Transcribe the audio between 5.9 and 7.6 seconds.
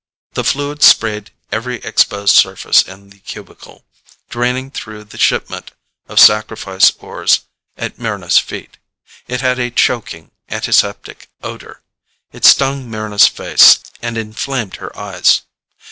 of sacrifice ores